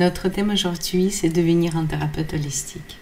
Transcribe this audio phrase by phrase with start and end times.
[0.00, 2.96] Notre thème aujourd'hui, c'est devenir un thérapeute holistique.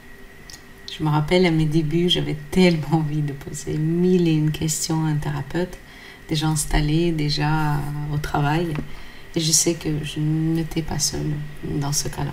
[0.92, 5.04] Je me rappelle à mes débuts, j'avais tellement envie de poser mille et une questions
[5.04, 5.78] à un thérapeute,
[6.28, 7.76] déjà installé, déjà
[8.12, 8.74] au travail.
[9.36, 11.30] Et je sais que je n'étais pas seule
[11.62, 12.32] dans ce cas-là.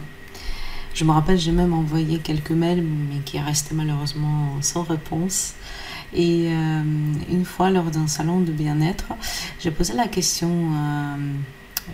[0.96, 5.54] Je me rappelle, j'ai même envoyé quelques mails, mais qui restaient malheureusement sans réponse.
[6.12, 6.82] Et euh,
[7.30, 9.10] une fois, lors d'un salon de bien-être,
[9.60, 11.18] j'ai posé la question à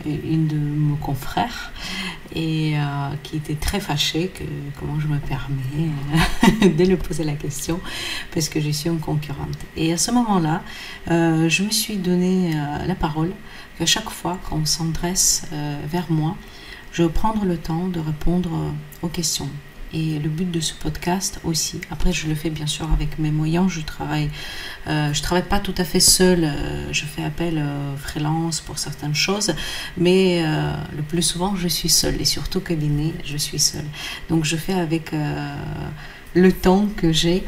[0.06, 1.72] une de mes confrères
[2.34, 2.82] et euh,
[3.24, 4.44] qui était très fâchée que
[4.80, 7.80] comment je me permets de lui poser la question
[8.34, 9.58] parce que je suis une concurrente.
[9.76, 10.62] Et à ce moment-là,
[11.10, 12.54] euh, je me suis donné
[12.88, 13.32] la parole
[13.78, 15.44] qu'à chaque fois qu'on s'adresse
[15.90, 16.36] vers moi,
[16.92, 19.50] je vais prendre le temps de répondre aux questions.
[19.94, 23.32] Et le but de ce podcast aussi, après je le fais bien sûr avec mes
[23.32, 24.30] moyens, je travaille,
[24.88, 28.80] euh, je travaille pas tout à fait seule, euh, je fais appel euh, freelance pour
[28.80, 29.54] certaines choses,
[29.98, 30.44] mais
[30.96, 33.86] le plus souvent je suis seule et surtout cabinet, je suis seule.
[34.30, 35.12] Donc je fais avec
[36.34, 37.44] le temps que j'ai.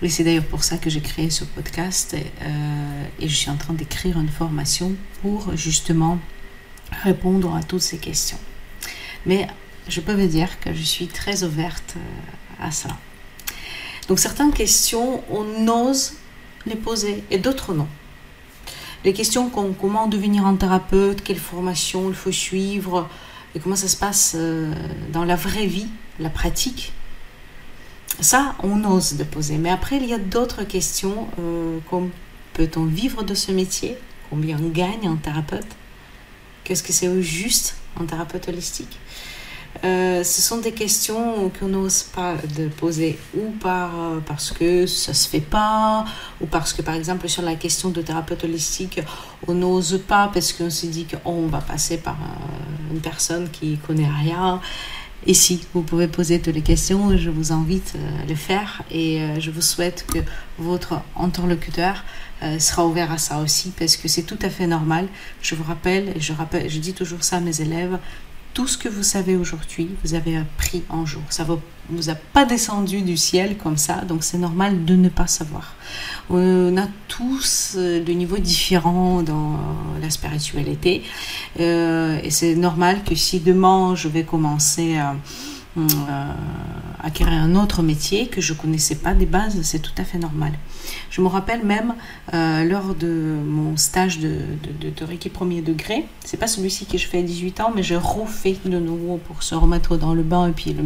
[0.00, 3.74] Et c'est d'ailleurs pour ça que j'ai créé ce podcast et je suis en train
[3.74, 6.18] d'écrire une formation pour justement
[7.04, 8.38] répondre à toutes ces questions.
[9.26, 9.46] Mais
[9.88, 12.88] je peux vous dire que je suis très ouverte euh, à ça.
[14.08, 16.14] Donc certaines questions, on ose
[16.66, 17.88] les poser et d'autres non.
[19.04, 23.08] Les questions comme comment devenir un thérapeute, quelle formation il faut suivre,
[23.54, 24.72] et comment ça se passe euh,
[25.12, 25.88] dans la vraie vie,
[26.18, 26.92] la pratique,
[28.20, 29.58] ça, on ose de poser.
[29.58, 32.10] Mais après, il y a d'autres questions euh, comme
[32.54, 33.96] peut-on vivre de ce métier?
[34.30, 35.66] Combien gagne un thérapeute?
[36.64, 38.98] Qu'est-ce que c'est juste un thérapeute holistique?
[39.84, 45.14] Euh, ce sont des questions qu'on n'ose pas de poser ou euh, parce que ça
[45.14, 46.04] se fait pas
[46.40, 49.00] ou parce que par exemple sur la question de thérapeute holistique
[49.48, 53.78] on n'ose pas parce qu'on se dit qu'on va passer par euh, une personne qui
[53.78, 54.60] connaît rien.
[55.24, 59.20] Et si vous pouvez poser toutes les questions je vous invite à le faire et
[59.38, 60.18] je vous souhaite que
[60.58, 62.04] votre interlocuteur
[62.58, 65.06] sera ouvert à ça aussi parce que c'est tout à fait normal.
[65.40, 68.00] Je vous rappelle et je rappelle je dis toujours ça à mes élèves
[68.54, 71.22] tout ce que vous savez aujourd'hui, vous avez appris un jour.
[71.30, 75.08] Ça ne vous a pas descendu du ciel comme ça, donc c'est normal de ne
[75.08, 75.74] pas savoir.
[76.30, 79.58] On a tous euh, des niveaux différents dans
[80.00, 81.02] la spiritualité,
[81.60, 85.16] euh, et c'est normal que si demain je vais commencer à
[85.78, 85.82] euh,
[87.02, 90.52] acquérir un autre métier que je connaissais pas des bases, c'est tout à fait normal.
[91.10, 91.94] Je me rappelle même
[92.32, 94.38] euh, lors de mon stage de,
[94.80, 97.82] de, de, Reiki premier degré, c'est pas celui-ci que je fais à 18 ans, mais
[97.82, 100.48] je refais de nouveau pour se remettre dans le bain.
[100.48, 100.84] Et puis le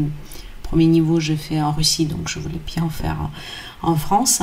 [0.62, 3.30] premier niveau, je fais en Russie, donc je voulais bien faire
[3.82, 4.42] en France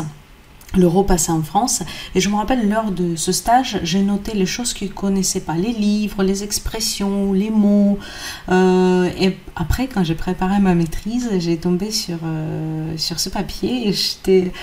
[0.77, 1.83] l'euro passé en France.
[2.15, 5.41] Et je me rappelle, lors de ce stage, j'ai noté les choses je ne connaissais
[5.41, 7.99] pas, les livres, les expressions, les mots.
[8.49, 13.89] Euh, et après, quand j'ai préparé ma maîtrise, j'ai tombé sur, euh, sur ce papier
[13.89, 14.53] et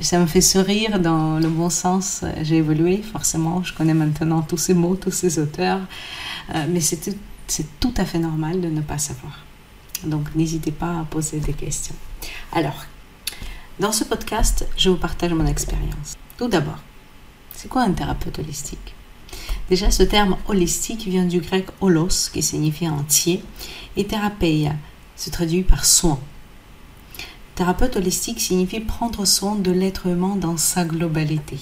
[0.00, 2.24] ça me fait sourire dans le bon sens.
[2.42, 5.80] J'ai évolué, forcément, je connais maintenant tous ces mots, tous ces auteurs.
[6.54, 7.14] Euh, mais c'est
[7.80, 9.44] tout à fait normal de ne pas savoir.
[10.04, 11.94] Donc n'hésitez pas à poser des questions.
[12.52, 12.84] Alors,
[13.78, 16.16] dans ce podcast, je vous partage mon expérience.
[16.36, 16.78] Tout d'abord,
[17.52, 18.94] c'est quoi un thérapeute holistique?
[19.72, 23.42] Déjà, ce terme holistique vient du grec holos, qui signifie entier,
[23.96, 24.74] et thérapeia
[25.16, 26.20] se traduit par soin.
[27.54, 31.56] Thérapeute holistique signifie prendre soin de l'être humain dans sa globalité.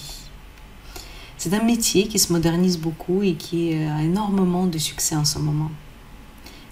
[1.37, 5.39] C'est un métier qui se modernise beaucoup et qui a énormément de succès en ce
[5.39, 5.71] moment.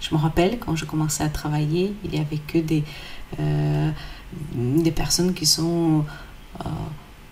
[0.02, 2.84] Je me rappelle quand je commençais à travailler, il n'y avait que des,
[3.40, 3.90] euh,
[4.56, 6.04] des personnes qui sont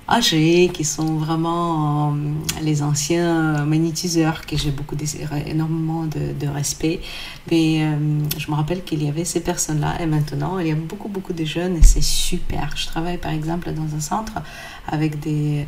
[0.10, 4.96] euh, âgées, qui sont vraiment euh, les anciens magnétiseurs, que j'ai beaucoup
[5.46, 7.02] énormément de, respect.
[7.52, 7.98] Mais euh,
[8.38, 11.34] je me rappelle qu'il y avait ces personnes-là et maintenant il y a beaucoup beaucoup
[11.34, 12.76] de jeunes et c'est super.
[12.76, 14.34] Je travaille par exemple dans un centre
[14.88, 15.66] avec des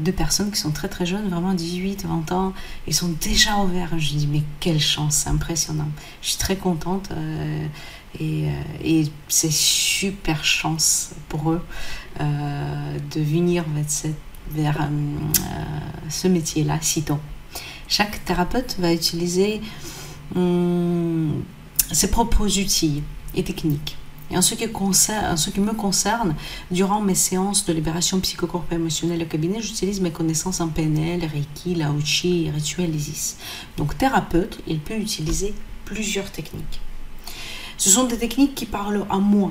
[0.00, 2.52] deux personnes qui sont très très jeunes, vraiment 18, 20 ans,
[2.88, 3.96] ils sont déjà ouverts.
[3.98, 5.88] Je dis mais quelle chance, c'est impressionnant.
[6.22, 7.10] Je suis très contente
[8.18, 11.12] et c'est super chance
[12.20, 13.64] euh, de venir
[14.50, 14.88] vers, euh,
[16.08, 17.18] ce métier-là, si tôt.
[17.88, 19.60] Chaque thérapeute va utiliser
[20.34, 21.42] hum,
[21.92, 23.02] ses propres outils
[23.34, 23.96] et techniques.
[24.30, 26.34] Et en ce, qui me concerne,
[26.72, 31.76] durant mes séances de libération psychocorporelle émotionnelle au cabinet, j'utilise mes connaissances en PNL, Reiki,
[31.76, 33.36] Laochi et Rituel Isis.
[33.76, 35.54] Donc thérapeute, il peut utiliser
[35.84, 36.80] plusieurs techniques.
[37.78, 39.50] Ce sont des techniques qui parlent à moi,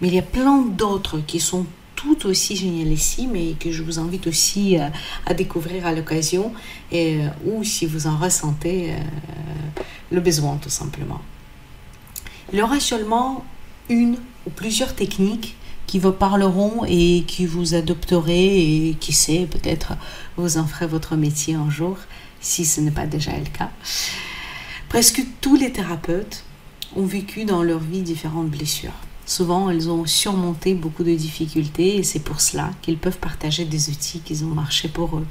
[0.00, 1.66] mais il y a plein d'autres qui sont
[2.00, 4.88] tout aussi génialissimes et que je vous invite aussi euh,
[5.26, 6.52] à découvrir à l'occasion
[6.94, 8.96] euh, ou si vous en ressentez euh,
[10.10, 11.20] le besoin tout simplement.
[12.52, 13.44] Il y aura seulement
[13.90, 14.16] une
[14.46, 15.56] ou plusieurs techniques
[15.86, 19.92] qui vous parleront et qui vous adopterez et qui sait, peut-être
[20.36, 21.98] vous en ferez votre métier un jour,
[22.40, 23.70] si ce n'est pas déjà le cas.
[24.88, 26.44] Presque tous les thérapeutes
[26.96, 28.94] ont vécu dans leur vie différentes blessures.
[29.30, 33.88] Souvent, elles ont surmonté beaucoup de difficultés et c'est pour cela qu'ils peuvent partager des
[33.88, 35.26] outils qui ont marché pour eux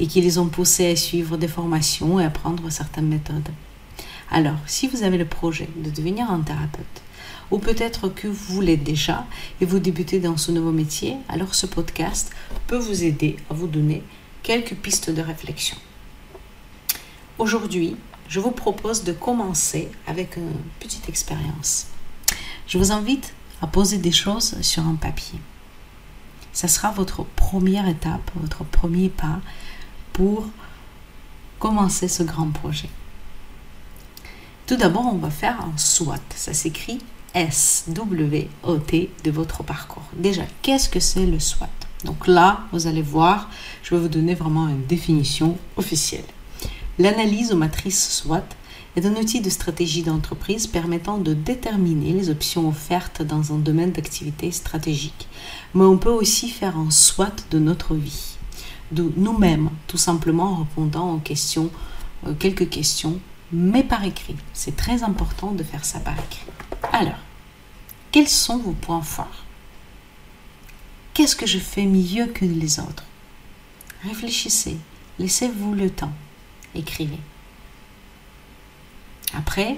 [0.00, 3.50] et qui les ont poussés à suivre des formations et à apprendre certaines méthodes.
[4.30, 7.02] Alors, si vous avez le projet de devenir un thérapeute,
[7.50, 9.26] ou peut-être que vous l'êtes déjà
[9.60, 12.32] et vous débutez dans ce nouveau métier, alors ce podcast
[12.66, 14.02] peut vous aider à vous donner
[14.42, 15.76] quelques pistes de réflexion.
[17.36, 17.96] Aujourd'hui,
[18.28, 21.88] je vous propose de commencer avec une petite expérience.
[22.66, 23.32] Je vous invite
[23.62, 25.38] à poser des choses sur un papier.
[26.52, 29.40] Ça sera votre première étape, votre premier pas
[30.12, 30.46] pour
[31.58, 32.88] commencer ce grand projet.
[34.66, 36.14] Tout d'abord, on va faire un SWOT.
[36.34, 36.98] Ça s'écrit
[37.34, 40.02] S-W-O-T de votre parcours.
[40.16, 41.66] Déjà, qu'est-ce que c'est le SWOT?
[42.04, 43.48] Donc là, vous allez voir,
[43.82, 46.24] je vais vous donner vraiment une définition officielle.
[46.98, 48.42] L'analyse aux matrices SWOT
[48.96, 53.92] est un outil de stratégie d'entreprise permettant de déterminer les options offertes dans un domaine
[53.92, 55.28] d'activité stratégique.
[55.74, 58.36] Mais on peut aussi faire un SWOT de notre vie,
[58.92, 61.70] de nous-mêmes, tout simplement en répondant aux questions,
[62.26, 63.20] euh, quelques questions,
[63.52, 64.36] mais par écrit.
[64.54, 66.46] C'est très important de faire ça par écrit.
[66.92, 67.18] Alors,
[68.12, 69.44] quels sont vos points forts?
[71.12, 73.04] Qu'est-ce que je fais mieux que les autres?
[74.04, 74.78] Réfléchissez,
[75.18, 76.12] laissez-vous le temps,
[76.74, 77.18] écrivez.
[79.34, 79.76] Après,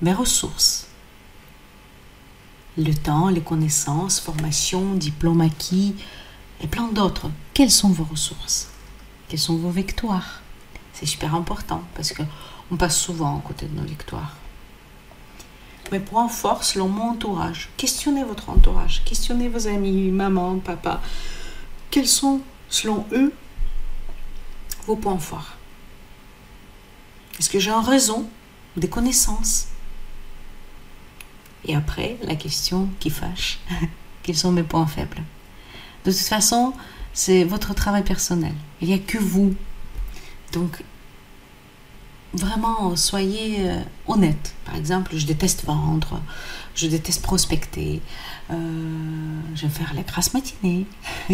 [0.00, 0.86] mes ressources.
[2.78, 5.94] Le temps, les connaissances, formation, diplôme acquis
[6.60, 7.30] et plein d'autres.
[7.54, 8.68] Quelles sont vos ressources?
[9.28, 10.42] Quelles sont vos victoires?
[10.92, 14.36] C'est super important parce qu'on passe souvent à côté de nos victoires.
[15.92, 17.68] Mes points forts selon mon entourage.
[17.76, 19.02] Questionnez votre entourage.
[19.04, 21.00] Questionnez vos amis, maman, papa.
[21.90, 23.32] Quels sont, selon eux,
[24.86, 25.52] vos points forts?
[27.38, 28.28] Est-ce que j'ai un raison?
[28.76, 29.68] Des connaissances.
[31.64, 33.58] Et après, la question qui fâche,
[34.22, 35.22] quels sont mes points faibles?
[36.04, 36.72] De toute façon,
[37.12, 38.54] c'est votre travail personnel.
[38.80, 39.54] Il n'y a que vous.
[40.52, 40.82] Donc,
[42.32, 44.54] vraiment, soyez euh, honnête.
[44.64, 46.20] Par exemple, je déteste vendre,
[46.74, 48.00] je déteste prospecter,
[48.50, 50.86] euh, je vais faire la grasse matinée,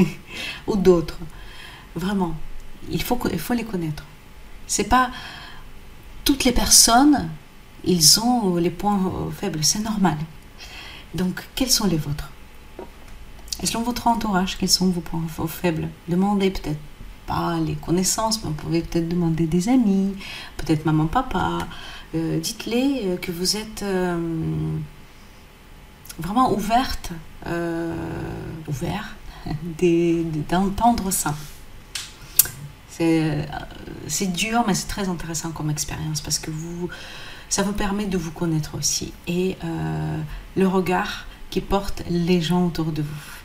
[0.66, 1.18] ou d'autres.
[1.94, 2.34] Vraiment,
[2.90, 4.04] il faut, il faut les connaître.
[4.66, 5.10] C'est pas
[6.24, 7.28] toutes les personnes,
[7.84, 9.00] ils ont les points
[9.36, 10.16] faibles, c'est normal.
[11.14, 12.30] Donc, quels sont les vôtres?
[13.64, 15.88] Selon votre entourage, quels sont vos points faibles?
[16.08, 16.80] Demandez peut-être
[17.26, 20.14] pas les connaissances, mais vous pouvez peut-être demander des amis,
[20.56, 21.58] peut-être maman, papa.
[22.14, 24.18] Euh, dites-les euh, que vous êtes euh,
[26.18, 27.12] vraiment ouverte,
[28.68, 29.16] ouvert
[30.50, 31.34] d'entendre ça.
[33.02, 33.42] Euh,
[34.06, 36.50] c'est dur, mais c'est très intéressant comme expérience parce que
[37.48, 40.18] ça vous permet de vous connaître aussi et euh,
[40.56, 43.41] le regard qui portent les gens autour de vous.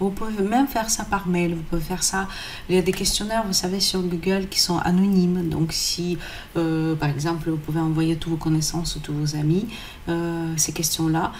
[0.00, 2.26] Vous pouvez même faire ça par mail, vous pouvez faire ça.
[2.68, 5.48] Il y a des questionnaires, vous savez, sur Google qui sont anonymes.
[5.48, 6.18] Donc, si,
[6.56, 9.68] euh, par exemple, vous pouvez envoyer toutes vos connaissances ou tous vos amis
[10.08, 11.32] euh, ces questions-là,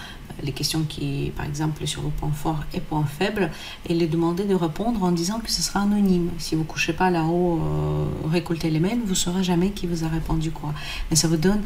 [0.43, 3.51] les questions qui, par exemple, sur vos points forts et points faibles,
[3.89, 6.31] et les demander de répondre en disant que ce sera anonyme.
[6.39, 9.89] Si vous ne couchez pas là-haut, euh, récoltez les mails, vous ne saurez jamais qui
[9.89, 10.73] vous a répondu quoi.
[11.11, 11.63] Mais ça vous donne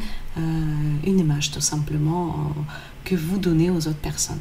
[1.05, 2.53] une image, tout simplement,
[3.03, 4.39] que vous donnez aux autres personnes.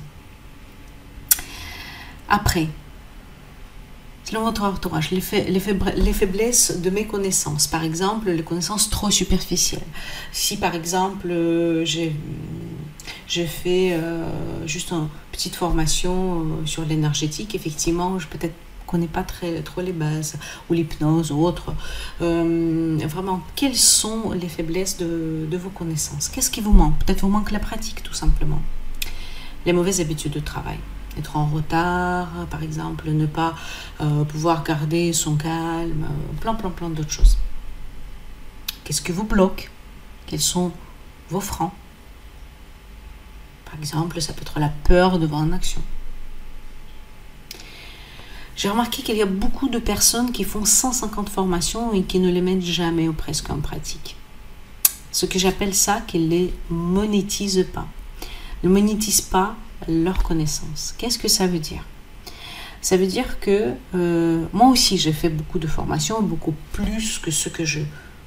[2.28, 2.68] Après,
[4.28, 9.86] selon votre entourage, les, faiblesses de mes connaissances, par exemple, les connaissances trop superficielles.
[10.32, 14.26] Si par exemple, euh, j'ai fait euh,
[14.66, 18.54] juste une petite formation euh, sur l'énergétique, effectivement, je peut-être
[18.86, 20.36] connais pas très, trop les bases,
[20.68, 21.74] ou l'hypnose ou autre.
[22.20, 26.28] vraiment, quelles sont les faiblesses de, de vos connaissances?
[26.28, 26.98] Qu'est-ce qui vous manque?
[27.04, 28.62] Peut-être vous manque la pratique, tout simplement.
[29.66, 30.78] Les mauvaises habitudes de travail
[31.18, 33.54] être en retard, par exemple, ne pas
[34.00, 37.38] euh, pouvoir garder son calme, euh, plein, plein, plein d'autres choses.
[38.84, 39.70] Qu'est-ce que vous bloque?
[40.26, 40.72] Quels sont
[41.30, 41.72] vos freins?
[43.64, 45.82] Par exemple, ça peut être la peur devant une action.
[48.56, 52.30] J'ai remarqué qu'il y a beaucoup de personnes qui font 150 formations et qui ne
[52.30, 54.16] les mettent jamais ou presque en pratique.
[55.12, 57.86] Ce que j'appelle ça qu'ils ne les monétisent pas.
[58.64, 59.54] Ne monétisent pas
[59.86, 60.94] leur connaissance.
[60.98, 61.84] Qu'est-ce que ça veut dire?
[62.80, 67.30] Ça veut dire que euh, moi aussi j'ai fait beaucoup de formations, beaucoup plus que
[67.30, 67.80] ce que je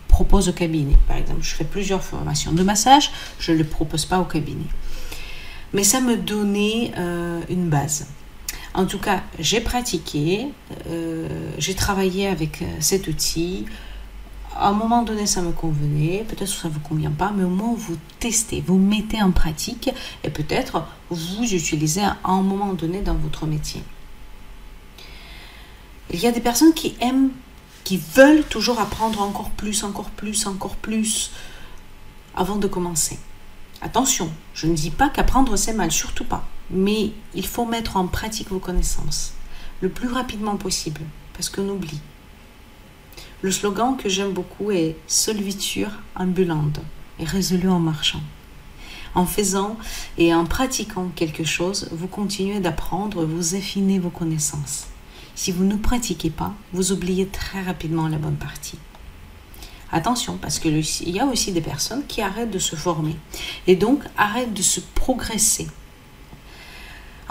[0.08, 0.98] propose au cabinet.
[1.08, 4.68] Par exemple, je fais plusieurs formations de massage, je ne le propose pas au cabinet.
[5.74, 8.08] Mais ça me donnait euh, une base.
[8.74, 10.48] En tout cas, j'ai pratiqué,
[10.88, 11.28] euh,
[11.58, 13.66] j'ai travaillé avec cet outil.
[14.56, 17.44] À un moment donné, ça me convenait, peut-être que ça ne vous convient pas, mais
[17.44, 19.90] au moins vous testez, vous mettez en pratique
[20.24, 23.82] et peut-être vous utilisez à un moment donné dans votre métier.
[26.14, 27.32] Il y a des personnes qui aiment,
[27.86, 31.32] qui veulent toujours apprendre encore plus, encore plus, encore plus
[32.36, 33.18] avant de commencer.
[33.82, 36.46] Attention, je ne dis pas qu'apprendre c'est mal, surtout pas.
[36.70, 39.34] Mais il faut mettre en pratique vos connaissances
[39.82, 41.02] le plus rapidement possible,
[41.34, 42.00] parce qu'on oublie.
[43.42, 46.80] Le slogan que j'aime beaucoup est Solviture ambulante
[47.20, 48.22] et résolue en marchant.
[49.16, 49.78] En faisant
[50.18, 54.88] et en pratiquant quelque chose, vous continuez d'apprendre, vous affinez vos connaissances.
[55.36, 58.78] Si vous ne pratiquez pas, vous oubliez très rapidement la bonne partie.
[59.92, 60.80] Attention, parce qu'il
[61.10, 63.16] y a aussi des personnes qui arrêtent de se former
[63.68, 65.68] et donc arrêtent de se progresser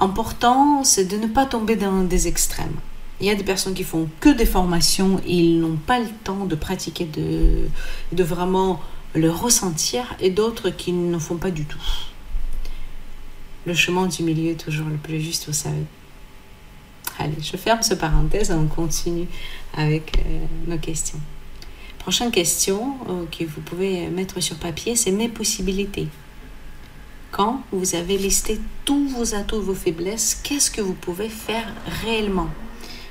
[0.00, 2.76] important, c'est de ne pas tomber dans des extrêmes.
[3.21, 6.47] Il y a des personnes qui font que des formations ils n'ont pas le temps
[6.47, 7.69] de pratiquer, de,
[8.12, 8.81] de vraiment
[9.15, 11.83] le ressentir, et d'autres qui ne font pas du tout.
[13.67, 15.85] Le chemin du milieu est toujours le plus juste, vous savez.
[17.19, 19.27] Allez, je ferme ce parenthèse et on continue
[19.77, 21.21] avec euh, nos questions.
[21.99, 26.09] Prochaine question euh, que vous pouvez mettre sur papier, c'est mes possibilités
[27.31, 31.73] quand vous avez listé tous vos atouts, vos faiblesses, qu'est-ce que vous pouvez faire
[32.03, 32.49] réellement?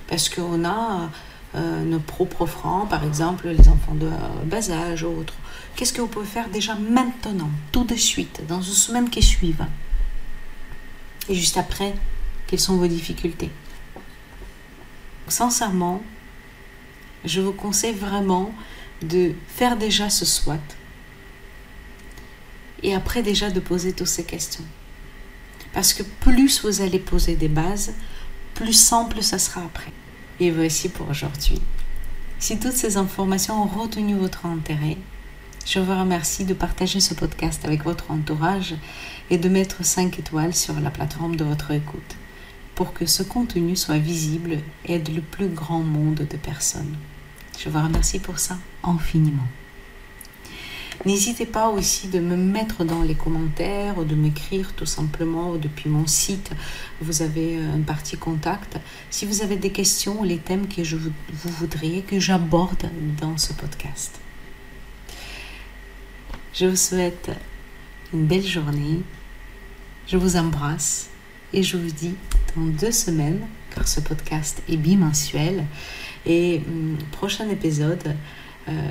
[0.09, 1.09] Parce qu'on a
[1.55, 4.09] euh, nos propres francs, par exemple les enfants de
[4.45, 5.35] bas âge ou autres.
[5.75, 9.55] Qu'est-ce que vous pouvez faire déjà maintenant, tout de suite, dans une semaine qui suit
[11.29, 11.93] Et juste après,
[12.47, 13.51] quelles sont vos difficultés?
[15.27, 16.01] Sincèrement,
[17.23, 18.51] je vous conseille vraiment
[19.03, 20.55] de faire déjà ce SWOT
[22.83, 24.63] et après déjà de poser toutes ces questions.
[25.73, 27.93] Parce que plus vous allez poser des bases,
[28.59, 29.93] plus simple ça sera après.
[30.41, 31.61] Et voici pour aujourd'hui.
[32.39, 34.97] Si toutes ces informations ont retenu votre intérêt,
[35.65, 38.75] je vous remercie de partager ce podcast avec votre entourage
[39.29, 42.17] et de mettre 5 étoiles sur la plateforme de votre écoute
[42.75, 46.95] pour que ce contenu soit visible et aide le plus grand monde de personnes.
[47.57, 49.47] Je vous remercie pour ça infiniment.
[51.05, 55.89] N'hésitez pas aussi de me mettre dans les commentaires ou de m'écrire tout simplement depuis
[55.89, 56.51] mon site.
[56.99, 58.77] Vous avez euh, un partie contact.
[59.09, 62.89] Si vous avez des questions ou les thèmes que je vous, voudriez que j'aborde
[63.21, 64.19] dans ce podcast.
[66.53, 67.31] Je vous souhaite
[68.13, 68.99] une belle journée.
[70.05, 71.09] Je vous embrasse
[71.53, 72.15] et je vous dis
[72.57, 75.63] dans deux semaines, car ce podcast est bimensuel.
[76.25, 78.15] Et hum, prochain épisode,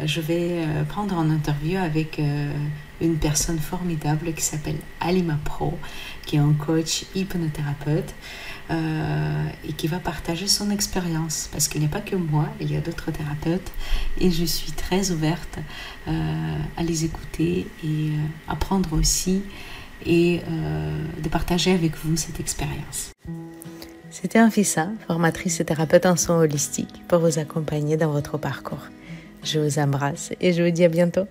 [0.05, 2.53] je vais euh, prendre en interview avec euh,
[3.01, 5.79] une personne formidable qui s'appelle Alima Pro,
[6.27, 8.15] qui est un coach hypnothérapeute
[8.71, 11.49] et qui va partager son expérience.
[11.51, 13.73] Parce qu'il n'y a pas que moi, il y a d'autres thérapeutes
[14.21, 15.59] et je suis très ouverte
[16.07, 18.11] à les écouter et
[18.47, 19.43] apprendre aussi
[20.05, 20.43] et
[21.23, 23.13] de partager avec vous cette expérience.
[24.11, 28.89] C'était Anfissa, formatrice et thérapeute en soins holistiques, pour vous accompagner dans votre parcours.
[29.42, 31.26] Je vous embrasse et je vous dis à bientôt.